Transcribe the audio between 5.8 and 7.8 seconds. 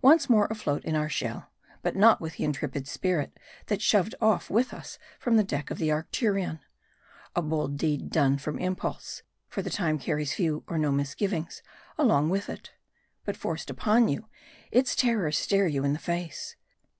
Arctu rion. A bold